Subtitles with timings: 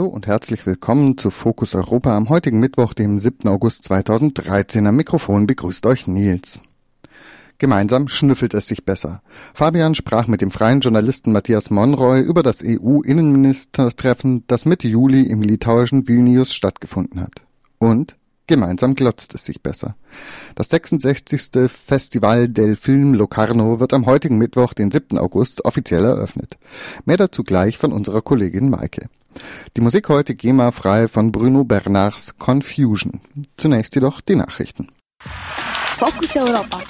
[0.00, 3.46] Hallo und herzlich willkommen zu Fokus Europa am heutigen Mittwoch, dem 7.
[3.50, 4.86] August 2013.
[4.86, 6.60] Am Mikrofon begrüßt euch Nils.
[7.58, 9.20] Gemeinsam schnüffelt es sich besser.
[9.52, 15.42] Fabian sprach mit dem freien Journalisten Matthias Monroy über das EU-Innenministertreffen, das Mitte Juli im
[15.42, 17.42] litauischen Vilnius stattgefunden hat.
[17.78, 19.96] Und gemeinsam glotzt es sich besser.
[20.54, 21.68] Das 66.
[21.68, 25.18] Festival del Film Locarno wird am heutigen Mittwoch, den 7.
[25.18, 26.56] August, offiziell eröffnet.
[27.04, 29.10] Mehr dazu gleich von unserer Kollegin Maike.
[29.76, 33.20] Die Musik heute GEMA-frei von Bruno Bernards Confusion.
[33.56, 34.88] Zunächst jedoch die Nachrichten.
[35.98, 36.80] Focus Europa.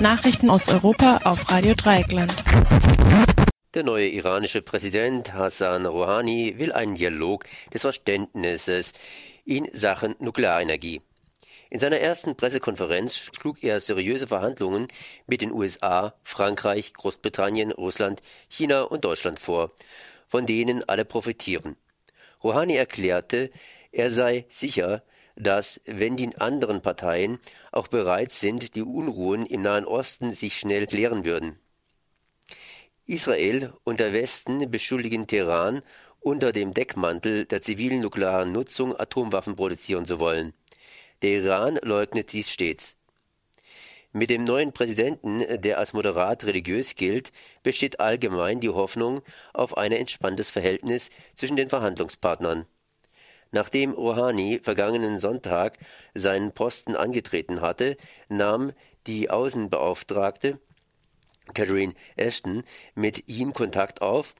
[0.00, 2.34] Nachrichten aus Europa auf Radio Dreieckland.
[3.74, 8.92] Der neue iranische Präsident Hassan Rouhani will einen Dialog des Verständnisses
[9.44, 11.02] in Sachen Nuklearenergie.
[11.70, 14.86] In seiner ersten Pressekonferenz schlug er seriöse Verhandlungen
[15.26, 19.72] mit den USA, Frankreich, Großbritannien, Russland, China und Deutschland vor
[20.28, 21.76] von denen alle profitieren.
[22.42, 23.50] Rouhani erklärte,
[23.92, 25.02] er sei sicher,
[25.36, 27.38] dass, wenn die anderen Parteien
[27.72, 31.58] auch bereit sind, die Unruhen im Nahen Osten sich schnell klären würden.
[33.06, 35.82] Israel und der Westen beschuldigen Teheran,
[36.20, 40.54] unter dem Deckmantel der zivilen nuklearen Nutzung Atomwaffen produzieren zu wollen.
[41.20, 42.96] Der Iran leugnet dies stets.
[44.16, 47.32] Mit dem neuen Präsidenten, der als moderat religiös gilt,
[47.64, 52.64] besteht allgemein die Hoffnung auf ein entspanntes Verhältnis zwischen den Verhandlungspartnern.
[53.50, 55.78] Nachdem Rouhani vergangenen Sonntag
[56.14, 57.96] seinen Posten angetreten hatte,
[58.28, 58.70] nahm
[59.08, 60.60] die Außenbeauftragte
[61.52, 62.62] Catherine Ashton
[62.94, 64.36] mit ihm Kontakt auf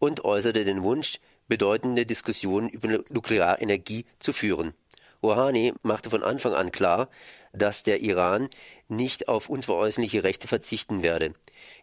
[0.00, 4.74] und äußerte den Wunsch, bedeutende Diskussionen über Nuklearenergie zu führen.
[5.22, 7.08] Rouhani machte von Anfang an klar,
[7.52, 8.48] dass der Iran
[8.88, 11.34] nicht auf unveräußerliche Rechte verzichten werde.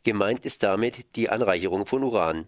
[0.03, 2.47] Gemeint ist damit die Anreicherung von Uran.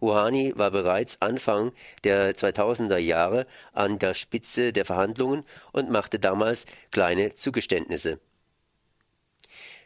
[0.00, 1.70] Rouhani war bereits Anfang
[2.02, 8.18] der 2000er Jahre an der Spitze der Verhandlungen und machte damals kleine Zugeständnisse.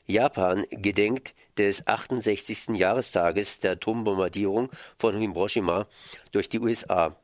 [0.06, 2.69] Japan gedenkt des 68.
[2.77, 5.87] Jahrestages der Atombombardierung von Hiroshima
[6.31, 7.17] durch die USA.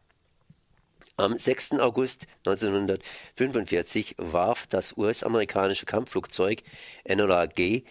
[1.18, 1.72] Am 6.
[1.72, 6.62] August 1945 warf das US-amerikanische Kampfflugzeug
[7.04, 7.84] Enola Gay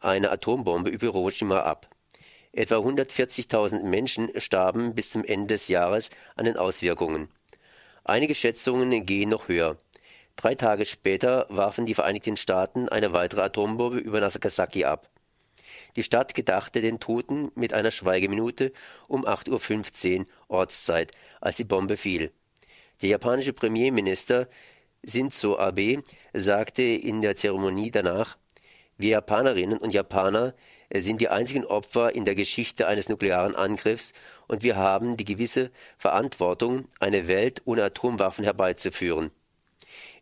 [0.00, 1.88] eine Atombombe über Hiroshima ab.
[2.52, 7.30] Etwa 140.000 Menschen starben bis zum Ende des Jahres an den Auswirkungen.
[8.04, 9.78] Einige Schätzungen gehen noch höher.
[10.36, 15.08] Drei Tage später warfen die Vereinigten Staaten eine weitere Atombombe über Nagasaki ab.
[15.96, 18.72] Die Stadt gedachte den Toten mit einer Schweigeminute
[19.08, 22.30] um 8.15 Uhr Ortszeit, als die Bombe fiel.
[23.00, 24.48] Der japanische Premierminister
[25.06, 28.36] Shinzo Abe sagte in der Zeremonie danach,
[28.96, 30.54] wir Japanerinnen und Japaner
[30.92, 34.12] sind die einzigen Opfer in der Geschichte eines nuklearen Angriffs
[34.48, 39.30] und wir haben die gewisse Verantwortung, eine Welt ohne Atomwaffen herbeizuführen.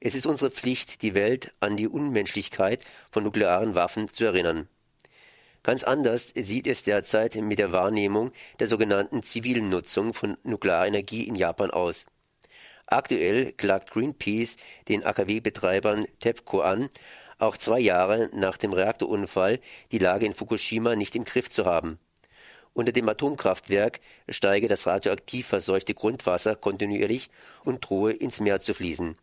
[0.00, 4.68] Es ist unsere Pflicht, die Welt an die Unmenschlichkeit von nuklearen Waffen zu erinnern.
[5.62, 11.34] Ganz anders sieht es derzeit mit der Wahrnehmung der sogenannten zivilen Nutzung von Nuklearenergie in
[11.34, 12.04] Japan aus.
[12.86, 14.56] Aktuell klagt Greenpeace
[14.88, 16.88] den AKW-Betreibern TEPCO an,
[17.38, 19.58] auch zwei Jahre nach dem Reaktorunfall
[19.90, 21.98] die Lage in Fukushima nicht im Griff zu haben.
[22.74, 27.30] Unter dem Atomkraftwerk steige das radioaktiv verseuchte Grundwasser kontinuierlich
[27.64, 29.16] und drohe ins Meer zu fließen.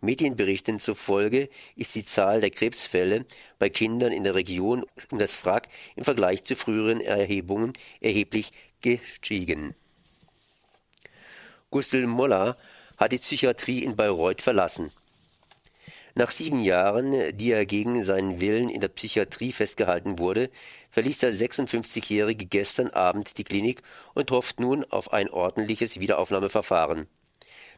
[0.00, 3.24] Medienberichten zufolge ist die Zahl der Krebsfälle
[3.58, 9.74] bei Kindern in der Region um das Wrack im Vergleich zu früheren Erhebungen erheblich gestiegen.
[11.70, 12.56] Gustl Moller
[12.96, 14.90] hat die Psychiatrie in Bayreuth verlassen.
[16.14, 20.50] Nach sieben Jahren, die er gegen seinen Willen in der Psychiatrie festgehalten wurde,
[20.90, 27.06] verließ der 56-Jährige gestern Abend die Klinik und hofft nun auf ein ordentliches Wiederaufnahmeverfahren.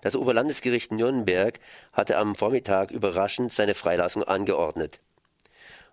[0.03, 1.61] Das Oberlandesgericht Nürnberg
[1.93, 4.99] hatte am Vormittag überraschend seine Freilassung angeordnet.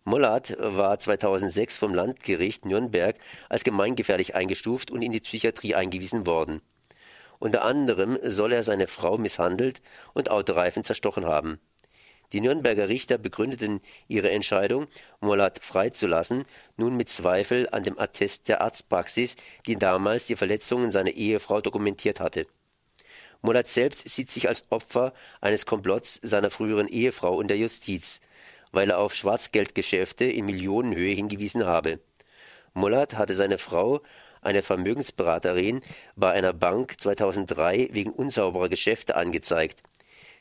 [0.03, 3.15] Mollat war 2006 vom Landgericht Nürnberg
[3.49, 6.61] als gemeingefährlich eingestuft und in die Psychiatrie eingewiesen worden.
[7.41, 9.81] Unter anderem soll er seine Frau misshandelt
[10.13, 11.59] und Autoreifen zerstochen haben.
[12.33, 14.85] Die Nürnberger Richter begründeten ihre Entscheidung,
[15.21, 16.43] Mollat freizulassen,
[16.77, 22.19] nun mit Zweifel an dem Attest der Arztpraxis, die damals die Verletzungen seiner Ehefrau dokumentiert
[22.19, 22.45] hatte.
[23.41, 25.11] Mollert selbst sieht sich als Opfer
[25.41, 28.21] eines Komplotts seiner früheren Ehefrau und der Justiz,
[28.71, 32.01] weil er auf Schwarzgeldgeschäfte in Millionenhöhe hingewiesen habe.
[32.75, 34.01] Mollert hatte seine Frau,
[34.41, 35.81] eine Vermögensberaterin,
[36.15, 39.81] bei einer Bank 2003 wegen unsauberer Geschäfte angezeigt.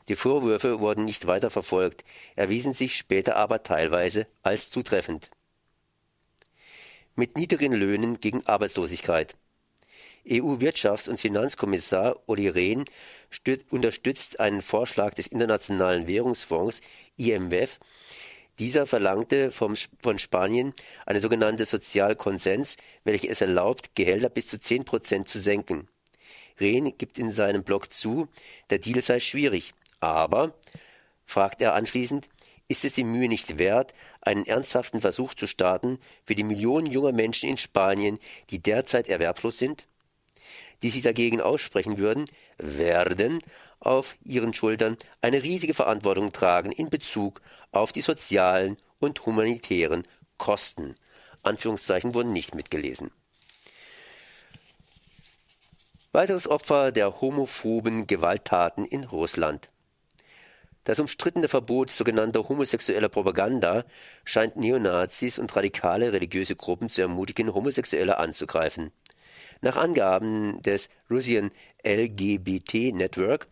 [0.08, 2.05] Die Vorwürfe wurden nicht weiter verfolgt,
[2.35, 5.31] erwiesen sich später aber teilweise als zutreffend.
[7.14, 9.37] Mit niedrigen Löhnen gegen Arbeitslosigkeit.
[10.29, 12.85] EU-Wirtschafts- und Finanzkommissar Olli Rehn
[13.70, 16.81] unterstützt einen Vorschlag des Internationalen Währungsfonds
[17.17, 17.79] IMF.
[18.61, 20.75] Dieser verlangte vom, von Spanien
[21.07, 25.89] eine sogenannte Sozialkonsens, welche es erlaubt, Gehälter bis zu 10 Prozent zu senken.
[26.61, 28.29] Rehn gibt in seinem Blog zu,
[28.69, 30.53] der Deal sei schwierig, aber,
[31.25, 32.29] fragt er anschließend,
[32.69, 37.12] ist es die Mühe nicht wert, einen ernsthaften Versuch zu starten für die Millionen junger
[37.12, 38.19] Menschen in Spanien,
[38.51, 39.87] die derzeit erwerbslos sind?
[40.83, 42.27] die sich dagegen aussprechen würden,
[42.59, 43.43] werden
[43.81, 47.41] auf ihren Schultern eine riesige Verantwortung tragen in Bezug
[47.73, 50.06] auf die sozialen und humanitären
[50.38, 50.94] Kosten.
[51.43, 53.11] Anführungszeichen wurden nicht mitgelesen.
[56.12, 59.69] Weiteres Opfer der homophoben Gewalttaten in Russland.
[60.85, 63.85] Das umstrittene Verbot sogenannter homosexueller Propaganda
[64.25, 68.91] scheint Neonazis und radikale religiöse Gruppen zu ermutigen, Homosexuelle anzugreifen.
[69.62, 71.51] Nach Angaben des Russian
[71.85, 73.47] LGBT Network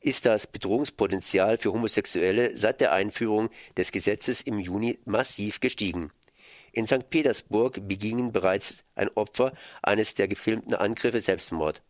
[0.00, 6.10] ist das Bedrohungspotenzial für Homosexuelle seit der Einführung des Gesetzes im Juni massiv gestiegen.
[6.72, 7.10] In St.
[7.10, 9.52] Petersburg beging bereits ein Opfer
[9.82, 11.82] eines der gefilmten Angriffe Selbstmord.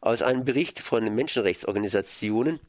[0.00, 2.60] Aus einem Bericht von Menschenrechtsorganisationen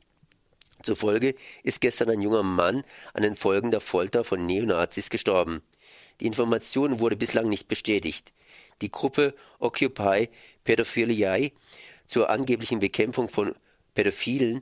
[0.84, 5.62] zufolge ist gestern ein junger Mann an den Folgen der Folter von Neonazis gestorben.
[6.20, 8.34] Die Information wurde bislang nicht bestätigt.
[8.82, 10.30] Die Gruppe Occupy
[10.64, 11.52] Pädophiliae
[12.08, 13.56] zur angeblichen Bekämpfung von
[13.94, 14.62] Pädophilen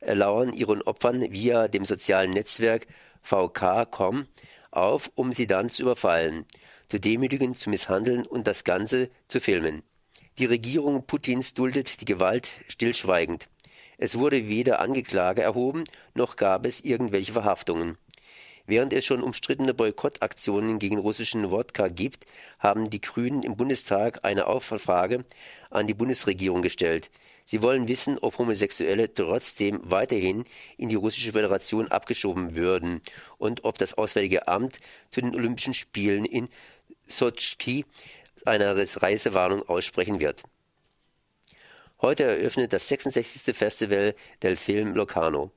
[0.00, 2.86] lauern ihren Opfern via dem sozialen Netzwerk
[3.22, 4.26] VK.com
[4.70, 6.44] auf, um sie dann zu überfallen,
[6.88, 9.82] zu demütigen, zu misshandeln und das Ganze zu filmen.
[10.38, 13.48] Die Regierung Putins duldet die Gewalt stillschweigend.
[13.96, 15.84] Es wurde weder Angeklage erhoben,
[16.14, 17.98] noch gab es irgendwelche Verhaftungen.
[18.68, 22.26] Während es schon umstrittene Boykottaktionen gegen russischen Wodka gibt,
[22.58, 25.24] haben die Grünen im Bundestag eine Auffrage
[25.70, 27.08] an die Bundesregierung gestellt.
[27.46, 30.44] Sie wollen wissen, ob Homosexuelle trotzdem weiterhin
[30.76, 33.00] in die russische Föderation abgeschoben würden
[33.38, 36.50] und ob das Auswärtige Amt zu den Olympischen Spielen in
[37.06, 37.86] Sotschi
[38.44, 40.42] eine Reisewarnung aussprechen wird.
[42.02, 43.56] Heute eröffnet das 66.
[43.56, 45.52] Festival del Film Locarno.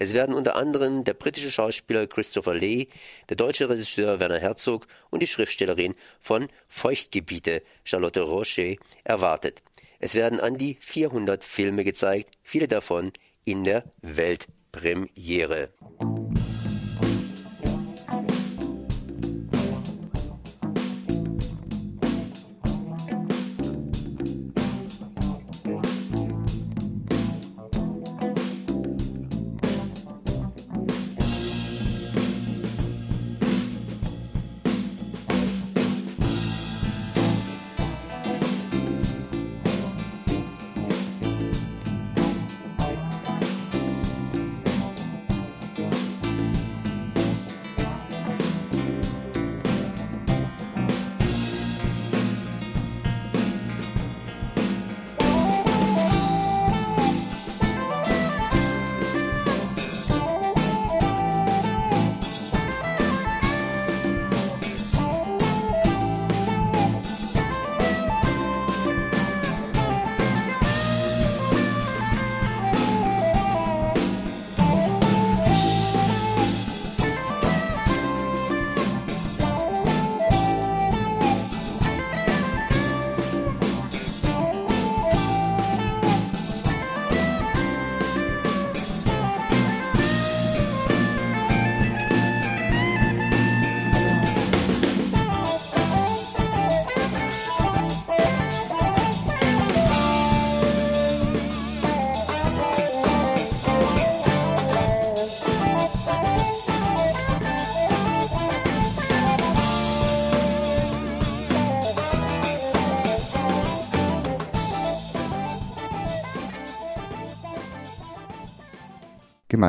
[0.00, 2.86] Es werden unter anderem der britische Schauspieler Christopher Lee,
[3.28, 9.60] der deutsche Regisseur Werner Herzog und die Schriftstellerin von Feuchtgebiete Charlotte Rocher erwartet.
[9.98, 13.12] Es werden an die 400 Filme gezeigt, viele davon
[13.44, 15.68] in der Weltpremiere.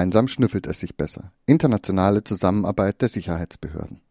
[0.02, 1.32] Gemeinsam schnüffelt es sich besser.
[1.46, 4.02] Internationale Zusammenarbeit der Sicherheitsbehörden.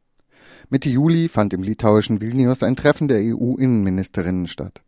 [0.68, 4.82] Mitte Juli fand im litauischen Vilnius ein Treffen der EU-Innenministerinnen statt.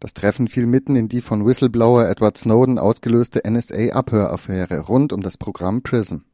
[0.00, 5.36] Das Treffen fiel mitten in die von Whistleblower Edward Snowden ausgelöste NSA-Abhöraffäre rund um das
[5.36, 6.24] Programm PRISM.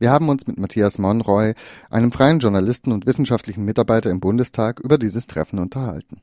[0.00, 1.52] Wir haben uns mit Matthias Monroy,
[1.90, 6.22] einem freien Journalisten und wissenschaftlichen Mitarbeiter im Bundestag, über dieses Treffen unterhalten.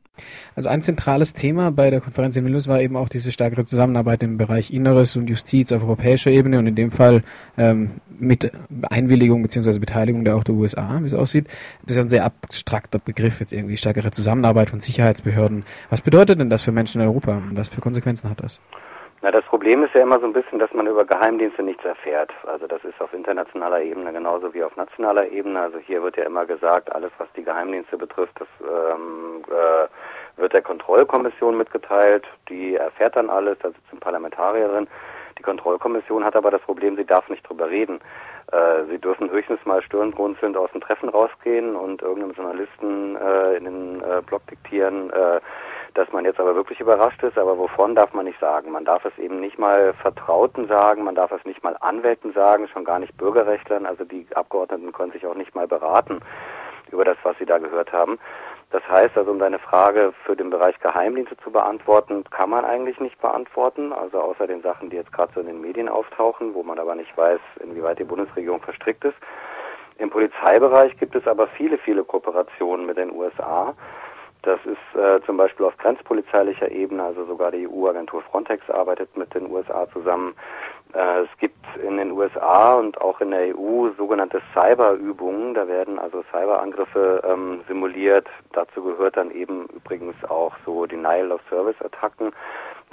[0.56, 4.24] Also ein zentrales Thema bei der Konferenz in Vilnius war eben auch diese stärkere Zusammenarbeit
[4.24, 7.24] im Bereich Inneres und Justiz auf europäischer Ebene und in dem Fall
[7.56, 9.78] ähm, mit Einwilligung bzw.
[9.78, 11.46] Beteiligung der auch der USA, wie es aussieht.
[11.86, 15.66] Das ist ein sehr abstrakter Begriff, jetzt irgendwie stärkere Zusammenarbeit von Sicherheitsbehörden.
[15.92, 18.60] Was bedeutet denn das für Menschen in Europa und was für Konsequenzen hat das?
[19.28, 22.32] Na, das Problem ist ja immer so ein bisschen, dass man über Geheimdienste nichts erfährt.
[22.46, 25.60] Also das ist auf internationaler Ebene genauso wie auf nationaler Ebene.
[25.60, 30.54] Also hier wird ja immer gesagt, alles was die Geheimdienste betrifft, das ähm, äh, wird
[30.54, 32.26] der Kontrollkommission mitgeteilt.
[32.48, 34.88] Die erfährt dann alles, da sitzt eine Parlamentarierin.
[35.38, 38.00] Die Kontrollkommission hat aber das Problem, sie darf nicht drüber reden.
[38.54, 43.66] Äh, sie dürfen höchstens mal stirnrunzelnd aus dem Treffen rausgehen und irgendeinem Journalisten äh, in
[43.66, 45.42] den äh, Blog diktieren, äh,
[45.94, 48.72] dass man jetzt aber wirklich überrascht ist, aber wovon darf man nicht sagen.
[48.72, 52.68] Man darf es eben nicht mal Vertrauten sagen, man darf es nicht mal Anwälten sagen,
[52.68, 53.86] schon gar nicht Bürgerrechtlern.
[53.86, 56.22] Also die Abgeordneten können sich auch nicht mal beraten
[56.92, 58.18] über das, was sie da gehört haben.
[58.72, 63.00] Das heißt also, um deine Frage für den Bereich Geheimdienste zu beantworten, kann man eigentlich
[63.00, 63.94] nicht beantworten.
[63.94, 66.96] Also außer den Sachen, die jetzt gerade so in den Medien auftauchen, wo man aber
[66.96, 69.18] nicht weiß, inwieweit die Bundesregierung verstrickt ist.
[70.00, 73.74] Im Polizeibereich gibt es aber viele, viele Kooperationen mit den USA.
[74.44, 79.34] Das ist äh, zum Beispiel auf grenzpolizeilicher Ebene, also sogar die EU-Agentur Frontex arbeitet mit
[79.34, 80.36] den USA zusammen.
[80.94, 85.54] Äh, es gibt in den USA und auch in der EU sogenannte Cyberübungen.
[85.54, 88.28] Da werden also Cyberangriffe ähm, simuliert.
[88.54, 92.32] Dazu gehört dann eben übrigens auch so Denial of Service Attacken,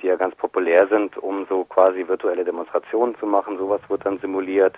[0.03, 3.59] die ja ganz populär sind, um so quasi virtuelle Demonstrationen zu machen.
[3.59, 4.77] Sowas wird dann simuliert.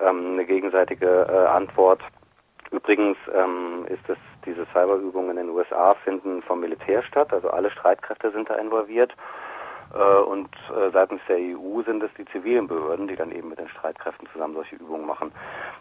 [0.00, 2.00] Ähm, eine gegenseitige äh, Antwort.
[2.70, 7.70] Übrigens ähm, ist es diese Cyberübungen in den USA finden vom Militär statt, also alle
[7.70, 9.14] Streitkräfte sind da involviert.
[9.94, 13.58] Äh, und äh, seitens der EU sind es die zivilen Behörden, die dann eben mit
[13.58, 15.32] den Streitkräften zusammen solche Übungen machen.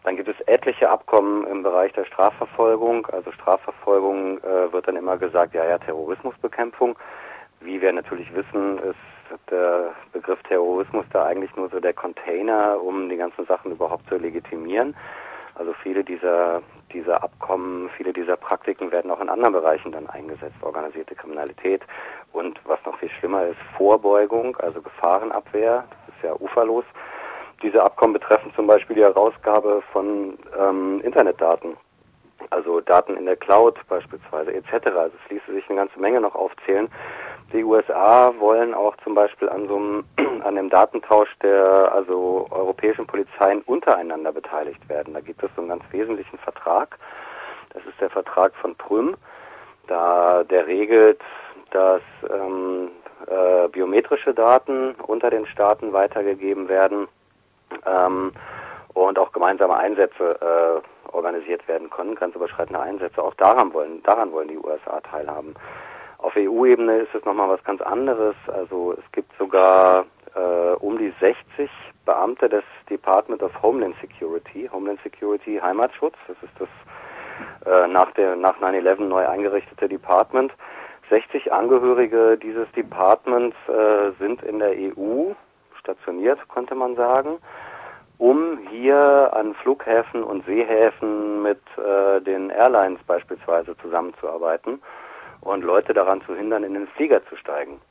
[0.04, 3.08] Dann gibt es etliche Abkommen im Bereich der Strafverfolgung.
[3.08, 6.98] Also Strafverfolgung äh, wird dann immer gesagt, ja, ja, Terrorismusbekämpfung.
[7.62, 8.98] Wie wir natürlich wissen, ist
[9.50, 14.18] der Begriff Terrorismus da eigentlich nur so der Container, um die ganzen Sachen überhaupt zu
[14.18, 14.96] legitimieren.
[15.56, 16.62] Also viele dieser,
[16.94, 20.62] dieser Abkommen, viele dieser Praktiken werden auch in anderen Bereichen dann eingesetzt.
[20.62, 21.82] Organisierte Kriminalität
[22.34, 25.84] und was noch viel schlimmer ist, Vorbeugung, also Gefahrenabwehr.
[26.06, 26.86] Das ist ja uferlos.
[27.62, 31.78] Diese Abkommen betreffen zum Beispiel die Herausgabe von ähm, Internetdaten,
[32.50, 34.88] also Daten in der Cloud beispielsweise etc.
[34.88, 36.90] Also es ließe sich eine ganze Menge noch aufzählen.
[37.54, 40.04] Die USA wollen auch zum Beispiel an so einem,
[40.44, 45.14] an dem Datentausch der also europäischen Polizeien untereinander beteiligt werden.
[45.14, 46.98] Da gibt es so einen ganz wesentlichen Vertrag.
[47.74, 49.16] Das ist der Vertrag von Prüm.
[49.88, 51.22] Da der regelt,
[51.72, 52.90] dass ähm,
[53.28, 57.08] äh, biometrische Daten unter den Staaten weitergegeben werden
[57.86, 58.32] ähm,
[58.94, 63.24] und auch gemeinsame Einsätze äh, organisiert werden können, grenzüberschreitende Einsätze.
[63.24, 65.56] Auch daran wollen, daran wollen die USA teilhaben.
[66.18, 68.36] Auf EU-Ebene ist es nochmal was ganz anderes.
[68.48, 71.70] Also es gibt sogar äh, um die 60
[72.06, 76.70] Beamte des Department of Homeland Security, Homeland Security Heimatschutz, das ist das
[77.66, 80.52] äh, nach, der, nach 9-11 neu eingerichtete Department.
[81.10, 85.34] 60 Angehörige dieses Departments äh, sind in der EU
[85.80, 87.40] stationiert, könnte man sagen,
[88.18, 94.82] um hier an Flughäfen und Seehäfen mit äh, den Airlines beispielsweise zusammenzuarbeiten
[95.42, 97.82] und Leute daran zu hindern, in den Flieger zu steigen.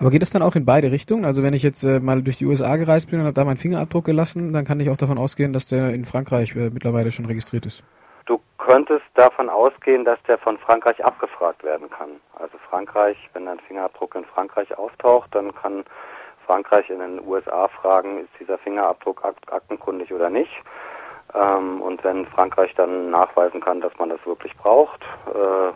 [0.00, 1.24] Aber geht es dann auch in beide Richtungen?
[1.24, 3.56] Also wenn ich jetzt äh, mal durch die USA gereist bin und habe da meinen
[3.56, 7.26] Fingerabdruck gelassen, dann kann ich auch davon ausgehen, dass der in Frankreich äh, mittlerweile schon
[7.26, 7.82] registriert ist.
[8.26, 12.10] Du könntest davon ausgehen, dass der von Frankreich abgefragt werden kann.
[12.38, 15.84] Also Frankreich, wenn dein Fingerabdruck in Frankreich auftaucht, dann kann
[16.46, 20.52] Frankreich in den USA fragen, ist dieser Fingerabdruck akt aktenkundig oder nicht.
[21.34, 25.72] Ähm, und wenn Frankreich dann nachweisen kann, dass man das wirklich braucht, äh,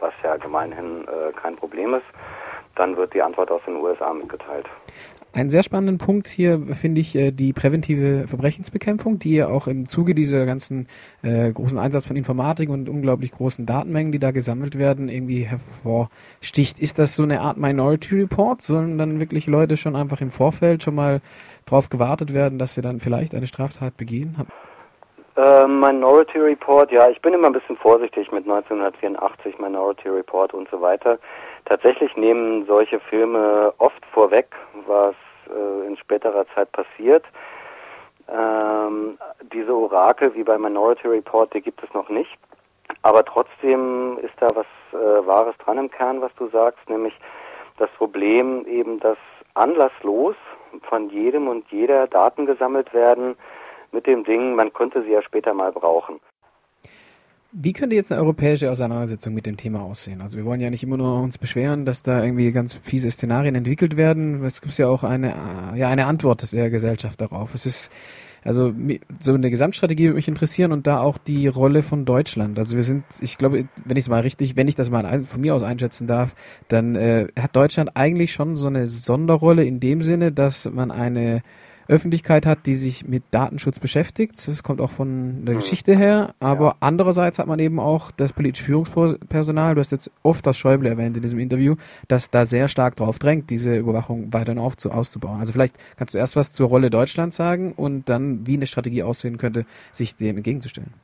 [0.00, 2.06] was ja gemeinhin äh, kein Problem ist,
[2.76, 4.66] dann wird die Antwort aus den USA mitgeteilt.
[5.34, 9.88] Einen sehr spannenden Punkt hier finde ich äh, die präventive Verbrechensbekämpfung, die ja auch im
[9.88, 10.86] Zuge dieser ganzen
[11.24, 16.78] äh, großen Einsatz von Informatik und unglaublich großen Datenmengen, die da gesammelt werden, irgendwie hervorsticht.
[16.78, 18.62] Ist das so eine Art Minority Report?
[18.62, 21.20] Sollen dann wirklich Leute schon einfach im Vorfeld schon mal
[21.66, 24.36] darauf gewartet werden, dass sie dann vielleicht eine Straftat begehen?
[25.36, 30.68] Äh, Minority Report, ja, ich bin immer ein bisschen vorsichtig mit 1984, Minority Report und
[30.70, 31.18] so weiter.
[31.64, 34.54] Tatsächlich nehmen solche Filme oft vorweg,
[34.86, 35.14] was
[35.48, 37.24] äh, in späterer Zeit passiert.
[38.28, 39.18] Ähm,
[39.52, 42.38] diese Orakel wie bei Minority Report, die gibt es noch nicht.
[43.02, 47.14] Aber trotzdem ist da was äh, Wahres dran im Kern, was du sagst, nämlich
[47.78, 49.18] das Problem eben, dass
[49.54, 50.36] anlasslos
[50.88, 53.36] von jedem und jeder Daten gesammelt werden
[53.92, 56.20] mit dem Ding, man könnte sie ja später mal brauchen.
[57.56, 60.20] Wie könnte jetzt eine europäische Auseinandersetzung mit dem Thema aussehen?
[60.20, 63.54] Also wir wollen ja nicht immer nur uns beschweren, dass da irgendwie ganz fiese Szenarien
[63.54, 64.44] entwickelt werden.
[64.44, 65.32] Es gibt ja auch eine,
[65.76, 67.54] ja, eine Antwort der Gesellschaft darauf.
[67.54, 67.92] Es ist,
[68.42, 68.74] also
[69.20, 72.58] so eine Gesamtstrategie würde mich interessieren und da auch die Rolle von Deutschland.
[72.58, 75.40] Also wir sind, ich glaube, wenn ich es mal richtig, wenn ich das mal von
[75.40, 76.34] mir aus einschätzen darf,
[76.66, 81.42] dann äh, hat Deutschland eigentlich schon so eine Sonderrolle in dem Sinne, dass man eine
[81.88, 84.46] Öffentlichkeit hat, die sich mit Datenschutz beschäftigt.
[84.46, 86.34] Das kommt auch von der Geschichte her.
[86.40, 86.74] Aber ja.
[86.80, 91.16] andererseits hat man eben auch das politische Führungspersonal, du hast jetzt oft das Schäuble erwähnt
[91.16, 91.76] in diesem Interview,
[92.08, 95.40] das da sehr stark drauf drängt, diese Überwachung weiterhin aufzu auszubauen.
[95.40, 99.02] Also vielleicht kannst du erst was zur Rolle Deutschlands sagen und dann, wie eine Strategie
[99.02, 100.94] aussehen könnte, sich dem entgegenzustellen.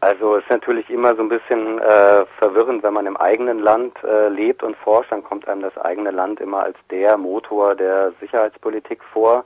[0.00, 3.96] Also es ist natürlich immer so ein bisschen äh, verwirrend, wenn man im eigenen Land
[4.04, 8.12] äh, lebt und forscht, dann kommt einem das eigene Land immer als der Motor der
[8.20, 9.44] Sicherheitspolitik vor.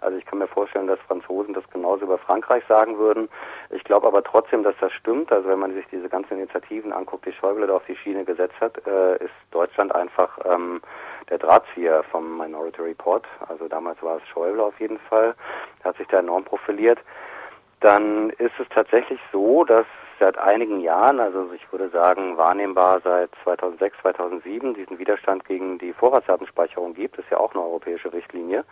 [0.00, 3.28] Also ich kann mir vorstellen, dass Franzosen das genauso über Frankreich sagen würden.
[3.70, 5.32] Ich glaube aber trotzdem, dass das stimmt.
[5.32, 8.60] Also wenn man sich diese ganzen Initiativen anguckt, die Schäuble da auf die Schiene gesetzt
[8.60, 10.80] hat, äh, ist Deutschland einfach ähm,
[11.28, 13.26] der Drahtzieher vom Minority Report.
[13.48, 15.34] Also damals war es Schäuble auf jeden Fall.
[15.84, 16.98] Hat sich da enorm profiliert.
[17.80, 19.86] Dann ist es tatsächlich so, dass
[20.18, 25.92] seit einigen Jahren, also ich würde sagen wahrnehmbar seit 2006, 2007, diesen Widerstand gegen die
[25.92, 27.18] Vorratsdatenspeicherung gibt.
[27.18, 28.64] Das ist ja auch eine europäische Richtlinie.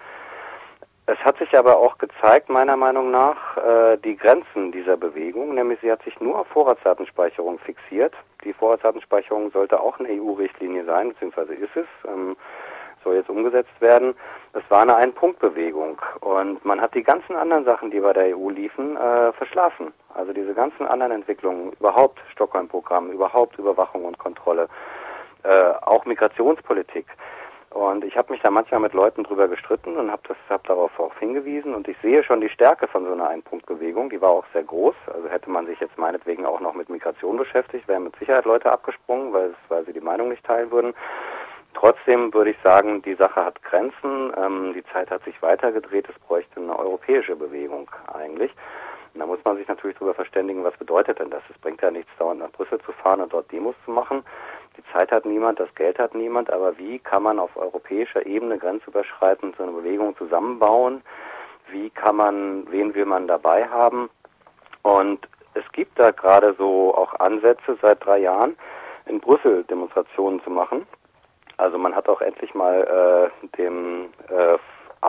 [1.08, 5.78] Es hat sich aber auch gezeigt, meiner Meinung nach, äh, die Grenzen dieser Bewegung, nämlich
[5.80, 8.12] sie hat sich nur auf Vorratsdatenspeicherung fixiert.
[8.42, 12.36] Die Vorratsdatenspeicherung sollte auch eine EU-Richtlinie sein, beziehungsweise ist es, ähm,
[13.04, 14.16] soll jetzt umgesetzt werden.
[14.52, 18.50] Es war eine Ein-Punkt-Bewegung und man hat die ganzen anderen Sachen, die bei der EU
[18.50, 19.92] liefen, äh, verschlafen.
[20.12, 24.68] Also diese ganzen anderen Entwicklungen, überhaupt Stockholm-Programm, überhaupt Überwachung und Kontrolle,
[25.44, 27.06] äh, auch Migrationspolitik.
[27.76, 31.14] Und ich habe mich da manchmal mit Leuten drüber gestritten und habe hab darauf auch
[31.18, 31.74] hingewiesen.
[31.74, 34.08] Und ich sehe schon die Stärke von so einer Einpunktbewegung.
[34.08, 34.94] Die war auch sehr groß.
[35.12, 38.72] Also hätte man sich jetzt meinetwegen auch noch mit Migration beschäftigt, wären mit Sicherheit Leute
[38.72, 40.94] abgesprungen, weil, weil sie die Meinung nicht teilen würden.
[41.74, 44.32] Trotzdem würde ich sagen, die Sache hat Grenzen.
[44.38, 46.08] Ähm, die Zeit hat sich weitergedreht.
[46.08, 48.52] Es bräuchte eine europäische Bewegung eigentlich.
[49.16, 51.42] Und da muss man sich natürlich darüber verständigen, was bedeutet denn das?
[51.48, 54.22] Es bringt ja nichts, dauernd nach Brüssel zu fahren und dort Demos zu machen.
[54.76, 58.58] Die Zeit hat niemand, das Geld hat niemand, aber wie kann man auf europäischer Ebene
[58.58, 61.00] grenzüberschreitend so eine Bewegung zusammenbauen?
[61.70, 64.10] Wie kann man, wen will man dabei haben?
[64.82, 68.54] Und es gibt da gerade so auch Ansätze seit drei Jahren,
[69.06, 70.86] in Brüssel Demonstrationen zu machen.
[71.56, 74.58] Also man hat auch endlich mal äh, dem äh,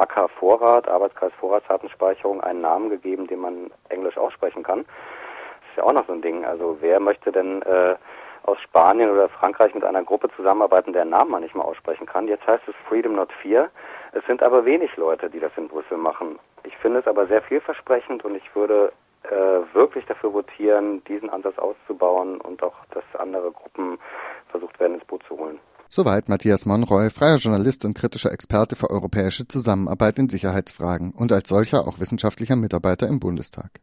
[0.01, 4.79] AK Vorrat, Arbeitskreis Vorratsdatenspeicherung, einen Namen gegeben, den man Englisch aussprechen kann.
[4.79, 6.45] Das ist ja auch noch so ein Ding.
[6.45, 7.95] Also wer möchte denn äh,
[8.43, 12.27] aus Spanien oder Frankreich mit einer Gruppe zusammenarbeiten, deren Namen man nicht mal aussprechen kann.
[12.27, 13.69] Jetzt heißt es Freedom Not Fear.
[14.13, 16.39] Es sind aber wenig Leute, die das in Brüssel machen.
[16.63, 21.57] Ich finde es aber sehr vielversprechend und ich würde äh, wirklich dafür votieren, diesen Ansatz
[21.59, 23.99] auszubauen und auch, dass andere Gruppen
[24.49, 25.59] versucht werden, ins Boot zu holen.
[25.89, 31.49] Soweit Matthias Monroy, freier Journalist und kritischer Experte für europäische Zusammenarbeit in Sicherheitsfragen und als
[31.49, 33.79] solcher auch wissenschaftlicher Mitarbeiter im Bundestag.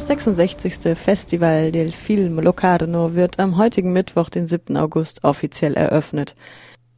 [0.00, 0.96] Das 66.
[0.98, 4.78] Festival del Film Locarno wird am heutigen Mittwoch, den 7.
[4.78, 6.34] August, offiziell eröffnet.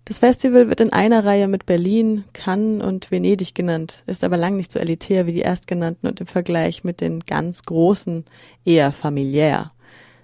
[0.05, 4.57] Das Festival wird in einer Reihe mit Berlin, Cannes und Venedig genannt, ist aber lang
[4.57, 8.25] nicht so elitär wie die erstgenannten und im Vergleich mit den ganz großen
[8.65, 9.73] eher familiär.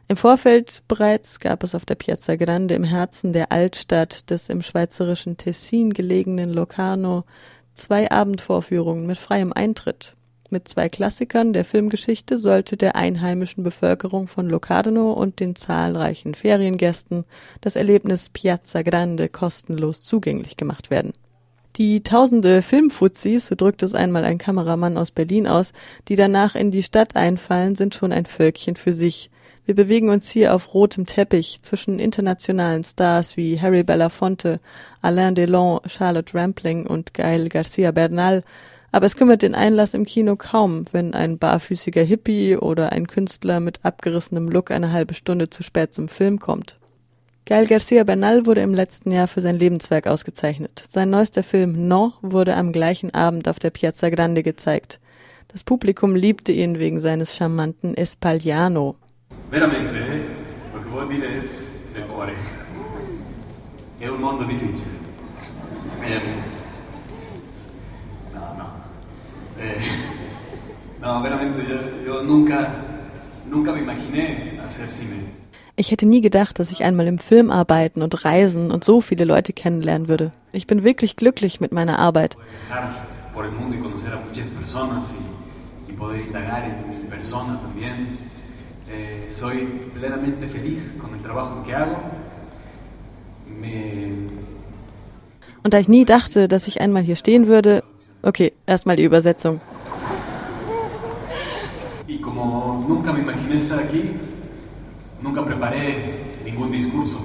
[0.07, 4.63] Im Vorfeld bereits gab es auf der Piazza Grande im Herzen der Altstadt des im
[4.63, 7.25] schweizerischen Tessin gelegenen Locarno
[7.75, 10.15] zwei Abendvorführungen mit freiem Eintritt.
[10.51, 17.25] Mit zwei Klassikern der Filmgeschichte sollte der einheimischen Bevölkerung von Locarno und den zahlreichen Feriengästen
[17.61, 21.13] das Erlebnis Piazza Grande kostenlos zugänglich gemacht werden.
[21.77, 25.75] Die tausende Filmfuzis, so drückt es einmal ein Kameramann aus Berlin aus,
[26.09, 29.31] die danach in die Stadt einfallen, sind schon ein Völkchen für sich.
[29.67, 34.61] Wir bewegen uns hier auf rotem Teppich zwischen internationalen Stars wie Harry Belafonte,
[35.03, 38.45] Alain Delon, Charlotte Rampling und Gael Garcia Bernal,
[38.93, 43.61] aber es kümmert den Einlass im Kino kaum, wenn ein barfüßiger Hippie oder ein Künstler
[43.61, 46.77] mit abgerissenem Look eine halbe Stunde zu spät zum Film kommt.
[47.45, 50.83] Gael Garcia Bernal wurde im letzten Jahr für sein Lebenswerk ausgezeichnet.
[50.87, 55.01] Sein neuester Film No wurde am gleichen Abend auf der Piazza Grande gezeigt.
[55.49, 58.97] Das Publikum liebte ihn wegen seines charmanten Espagliano.
[59.51, 60.05] Veramente, lo.
[66.05, 66.21] Ehm,
[68.35, 68.67] no, no.
[69.61, 69.81] Eh,
[71.01, 72.73] no, veramente, yo, yo nunca,
[73.51, 75.29] nunca me imaginé hacer cine.
[75.77, 79.25] Ich hätte nie gedacht, dass ich einmal im Film arbeiten und reisen und so viele
[79.25, 80.33] Leute kennenlernen würde.
[80.53, 82.37] Ich bin wirklich glücklich mit meiner Arbeit.
[88.91, 89.31] Eh,
[95.63, 97.85] Und da ich nie dachte, dass ich einmal hier stehen würde,
[98.29, 99.61] okay, erstmal die Übersetzung.
[102.07, 104.03] y como nunca me imaginé estar aquí,
[105.23, 105.85] nunca preparé
[106.45, 107.19] ningún discurso.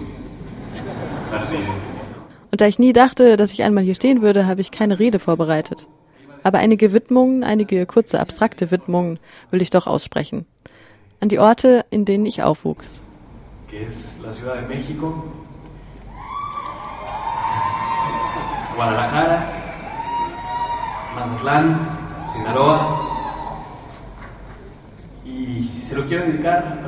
[1.32, 1.56] Parce-
[2.52, 5.20] Und da ich nie dachte, dass ich einmal hier stehen würde, habe ich keine Rede
[5.20, 5.88] vorbereitet.
[6.44, 9.18] Aber einige Widmungen, einige kurze abstrakte Widmungen
[9.52, 10.46] will ich doch aussprechen.
[11.22, 13.02] An die Orte, in denen ich aufwuchs.
[13.70, 15.24] que es la Ciudad de México,
[18.76, 19.44] Guadalajara,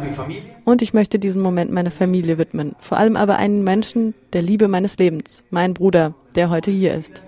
[0.02, 0.44] mi familia.
[0.64, 2.76] Und ich möchte diesen Moment meiner Familie widmen.
[2.80, 5.44] Vor allem aber einen Menschen der Liebe meines Lebens.
[5.52, 7.22] Mein Bruder, der heute hier ist.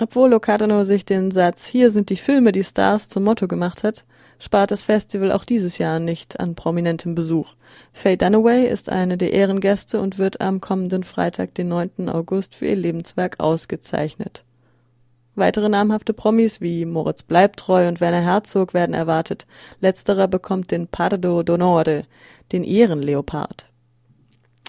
[0.00, 4.04] Obwohl Locarno sich den Satz Hier sind die Filme, die Stars zum Motto gemacht hat,
[4.38, 7.54] spart das Festival auch dieses Jahr nicht an prominentem Besuch.
[7.92, 12.08] Faye Dunaway ist eine der Ehrengäste und wird am kommenden Freitag, den 9.
[12.08, 14.44] August, für ihr Lebenswerk ausgezeichnet.
[15.34, 19.46] Weitere namhafte Promis wie Moritz Bleibtreu und Werner Herzog werden erwartet.
[19.80, 22.04] Letzterer bekommt den Pardo d'Onore,
[22.52, 23.66] den Ehrenleopard.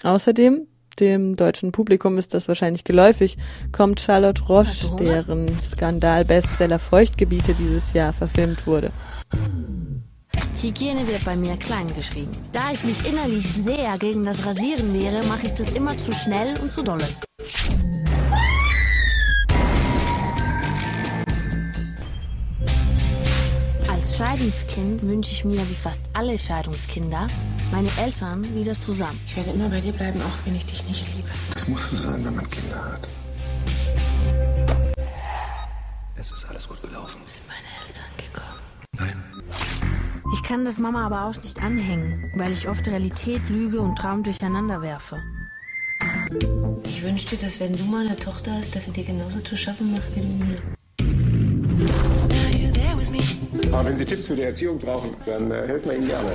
[0.02, 0.66] Außerdem,
[1.00, 3.38] dem deutschen Publikum ist das wahrscheinlich geläufig,
[3.72, 8.90] kommt Charlotte Roche, deren Skandal-Bestseller Feuchtgebiete dieses Jahr verfilmt wurde.
[10.60, 12.36] Hygiene wird bei mir klein geschrieben.
[12.50, 16.58] Da ich mich innerlich sehr gegen das Rasieren wehre, mache ich das immer zu schnell
[16.58, 17.06] und zu dolle.
[23.88, 27.28] Als Scheidungskind wünsche ich mir, wie fast alle Scheidungskinder,
[27.70, 29.20] meine Eltern wieder zusammen.
[29.26, 31.28] Ich werde immer bei dir bleiben, auch wenn ich dich nicht liebe.
[31.54, 33.08] Das muss so sein, wenn man Kinder hat.
[36.16, 37.20] Es ist alles gut gelaufen.
[37.46, 37.67] Meine.
[40.32, 44.22] Ich kann das Mama aber auch nicht anhängen, weil ich oft Realität, Lüge und Traum
[44.22, 45.22] durcheinander werfe.
[46.84, 49.92] Ich wünschte, dass wenn du mal eine Tochter hast, dass sie dir genauso zu schaffen
[49.92, 50.58] macht wie mir.
[53.72, 56.32] Aber wenn Sie Tipps für die Erziehung brauchen, dann äh, helfen wir Ihnen gerne.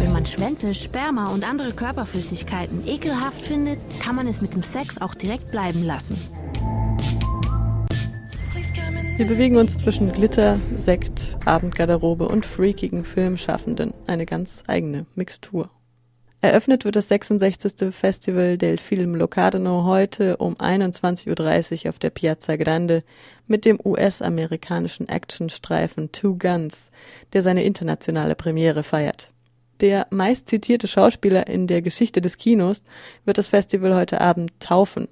[0.00, 5.00] Wenn man Schwänze, Sperma und andere Körperflüssigkeiten ekelhaft findet, kann man es mit dem Sex
[5.00, 6.16] auch direkt bleiben lassen.
[9.16, 13.92] Wir bewegen uns zwischen Glitter, Sekt, Abendgarderobe und freakigen Filmschaffenden.
[14.06, 15.70] Eine ganz eigene Mixtur.
[16.44, 17.94] Eröffnet wird das 66.
[17.94, 23.04] Festival del Film Locarno heute um 21.30 Uhr auf der Piazza Grande
[23.46, 26.90] mit dem US-amerikanischen Actionstreifen Two Guns,
[27.32, 29.30] der seine internationale Premiere feiert.
[29.80, 32.82] Der meist zitierte Schauspieler in der Geschichte des Kinos
[33.24, 35.06] wird das Festival heute Abend taufen.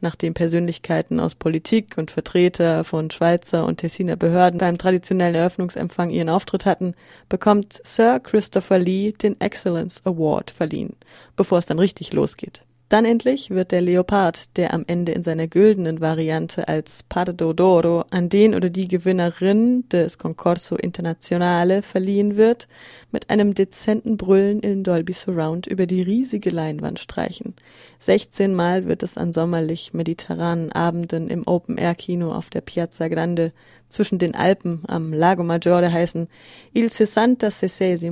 [0.00, 6.28] Nachdem Persönlichkeiten aus Politik und Vertreter von Schweizer und Tessiner Behörden beim traditionellen Eröffnungsempfang ihren
[6.28, 6.94] Auftritt hatten,
[7.28, 10.94] bekommt Sir Christopher Lee den Excellence Award verliehen,
[11.36, 12.62] bevor es dann richtig losgeht.
[12.88, 18.06] Dann endlich wird der Leopard, der am Ende in seiner güldenen Variante als Pardo d'Oro
[18.08, 22.66] an den oder die Gewinnerin des Concorso Internazionale verliehen wird,
[23.12, 27.54] mit einem dezenten Brüllen in Dolby Surround über die riesige Leinwand streichen.
[27.98, 33.52] 16 Mal wird es an sommerlich mediterranen Abenden im Open-Air-Kino auf der Piazza Grande
[33.90, 36.26] zwischen den Alpen am Lago Maggiore heißen
[36.72, 38.10] Il 66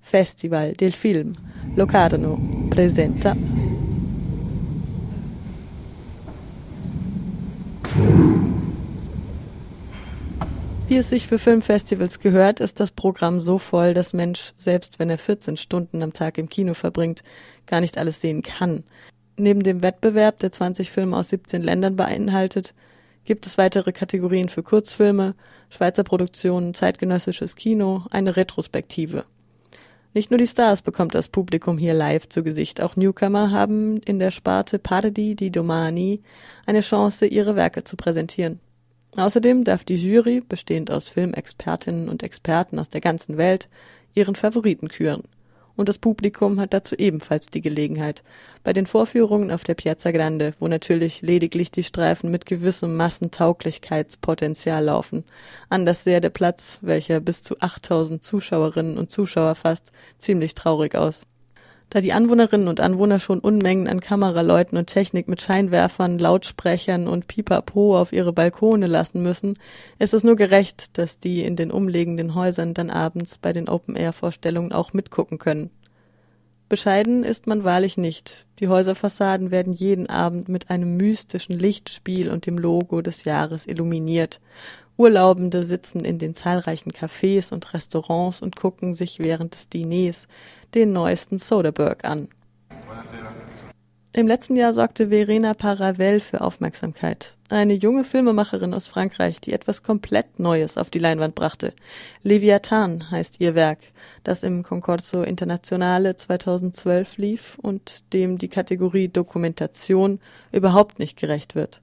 [0.00, 1.32] Festival del Film
[1.74, 2.38] Locarno
[2.70, 3.36] presenta
[10.88, 15.10] Wie es sich für Filmfestivals gehört, ist das Programm so voll, dass Mensch, selbst wenn
[15.10, 17.24] er 14 Stunden am Tag im Kino verbringt,
[17.66, 18.84] gar nicht alles sehen kann.
[19.36, 22.72] Neben dem Wettbewerb, der 20 Filme aus 17 Ländern beinhaltet,
[23.24, 25.34] gibt es weitere Kategorien für Kurzfilme,
[25.70, 29.24] Schweizer Produktionen, zeitgenössisches Kino, eine Retrospektive.
[30.14, 34.20] Nicht nur die Stars bekommt das Publikum hier live zu Gesicht, auch Newcomer haben in
[34.20, 36.22] der Sparte Pardi di Domani
[36.64, 38.60] eine Chance, ihre Werke zu präsentieren.
[39.16, 43.68] Außerdem darf die Jury, bestehend aus Filmexpertinnen und Experten aus der ganzen Welt,
[44.14, 45.22] ihren Favoriten küren.
[45.74, 48.22] Und das Publikum hat dazu ebenfalls die Gelegenheit.
[48.64, 54.84] Bei den Vorführungen auf der Piazza Grande, wo natürlich lediglich die Streifen mit gewissem Massentauglichkeitspotenzial
[54.84, 55.24] laufen.
[55.68, 61.26] Anders sehr der Platz, welcher bis zu 8000 Zuschauerinnen und Zuschauer fasst, ziemlich traurig aus.
[61.88, 67.28] Da die Anwohnerinnen und Anwohner schon Unmengen an Kameraleuten und Technik mit Scheinwerfern, Lautsprechern und
[67.28, 69.58] Pipapo auf ihre Balkone lassen müssen,
[69.98, 74.72] ist es nur gerecht, dass die in den umliegenden Häusern dann abends bei den Open-Air-Vorstellungen
[74.72, 75.70] auch mitgucken können.
[76.68, 78.46] Bescheiden ist man wahrlich nicht.
[78.58, 84.40] Die Häuserfassaden werden jeden Abend mit einem mystischen Lichtspiel und dem Logo des Jahres illuminiert.
[84.96, 90.26] Urlaubende sitzen in den zahlreichen Cafés und Restaurants und gucken sich während des Diners
[90.76, 92.28] den neuesten Soderbergh an.
[94.12, 97.34] Im letzten Jahr sorgte Verena Paravel für Aufmerksamkeit.
[97.48, 101.72] Eine junge Filmemacherin aus Frankreich, die etwas komplett Neues auf die Leinwand brachte.
[102.22, 103.78] Leviathan heißt ihr Werk,
[104.24, 110.18] das im Concorso Internationale 2012 lief und dem die Kategorie Dokumentation
[110.52, 111.80] überhaupt nicht gerecht wird.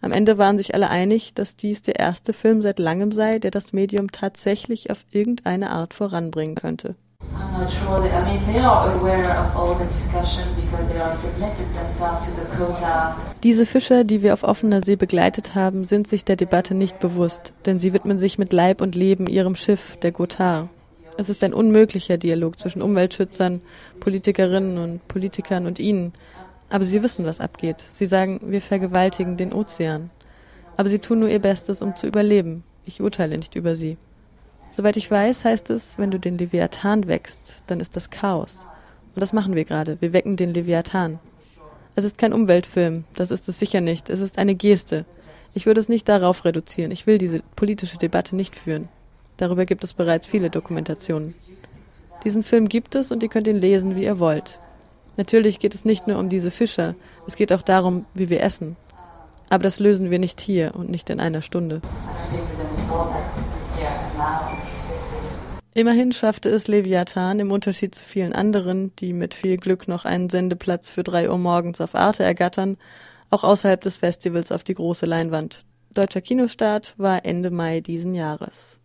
[0.00, 3.50] Am Ende waren sich alle einig, dass dies der erste Film seit langem sei, der
[3.50, 6.94] das Medium tatsächlich auf irgendeine Art voranbringen könnte.
[7.34, 8.00] I'm not sure.
[8.00, 12.26] That, I mean, they are aware of all the discussion because they are submitted themselves
[12.26, 13.16] to the quota.
[13.42, 17.52] Diese Fischer, die wir auf offener See begleitet haben, sind sich der Debatte nicht bewusst,
[17.66, 20.68] denn sie widmen sich mit Leib und Leben ihrem Schiff, der Gotthard.
[21.16, 23.60] Es ist ein unmöglicher Dialog zwischen Umweltschützern,
[23.98, 26.12] Politikerinnen und Politikern und ihnen.
[26.70, 27.82] Aber sie wissen, was abgeht.
[27.90, 30.10] Sie sagen, wir vergewaltigen den Ozean.
[30.76, 32.62] Aber sie tun nur ihr Bestes, um zu überleben.
[32.84, 33.96] Ich urteile nicht über sie.
[34.70, 38.66] Soweit ich weiß, heißt es, wenn du den Leviathan wächst, dann ist das Chaos.
[39.14, 40.00] Und das machen wir gerade.
[40.00, 41.18] Wir wecken den Leviathan.
[41.96, 44.08] Es ist kein Umweltfilm, das ist es sicher nicht.
[44.08, 45.04] Es ist eine Geste.
[45.54, 46.92] Ich würde es nicht darauf reduzieren.
[46.92, 48.88] Ich will diese politische Debatte nicht führen.
[49.36, 51.34] Darüber gibt es bereits viele Dokumentationen.
[52.24, 54.60] Diesen Film gibt es und ihr könnt ihn lesen, wie ihr wollt.
[55.16, 56.94] Natürlich geht es nicht nur um diese Fischer,
[57.26, 58.76] es geht auch darum, wie wir essen.
[59.50, 61.80] Aber das lösen wir nicht hier und nicht in einer Stunde.
[65.74, 70.28] Immerhin schaffte es Leviathan im Unterschied zu vielen anderen, die mit viel Glück noch einen
[70.28, 72.78] Sendeplatz für drei Uhr morgens auf Arte ergattern,
[73.30, 75.64] auch außerhalb des Festivals auf die große Leinwand.
[75.94, 78.78] Deutscher Kinostart war Ende Mai diesen Jahres.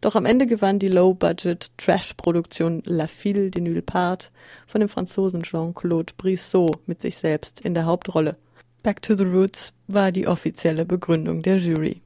[0.00, 4.32] Doch am Ende gewann die Low-Budget-Trash-Produktion La Fille de Nulle Part
[4.66, 8.36] von dem Franzosen Jean-Claude Brissot mit sich selbst in der Hauptrolle.
[8.82, 12.02] Back to the Roots war die offizielle Begründung der Jury.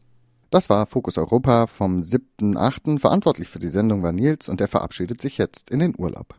[0.51, 3.01] Das war Fokus Europa vom 7.8.
[3.01, 6.37] Verantwortlich für die Sendung war Nils und er verabschiedet sich jetzt in den Urlaub.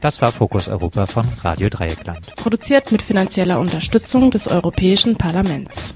[0.00, 2.34] Das war Fokus Europa von Radio Dreieckland.
[2.36, 5.94] Produziert mit finanzieller Unterstützung des Europäischen Parlaments.